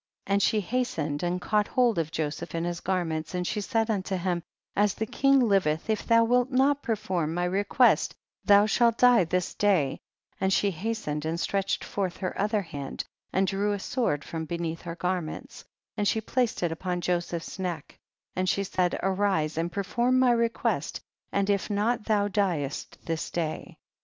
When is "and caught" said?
1.21-1.67